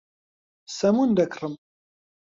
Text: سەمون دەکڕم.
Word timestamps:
سەمون 0.77 1.09
دەکڕم. 1.17 1.53